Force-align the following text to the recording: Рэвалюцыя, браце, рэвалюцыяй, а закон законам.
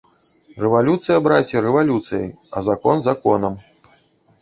Рэвалюцыя, 0.63 1.17
браце, 1.27 1.63
рэвалюцыяй, 1.67 2.27
а 2.57 2.67
закон 2.71 3.07
законам. 3.13 3.65